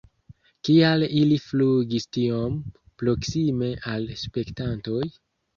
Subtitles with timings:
[0.67, 2.57] Kial ili flugis tiom
[3.03, 5.05] proksime al spektantoj?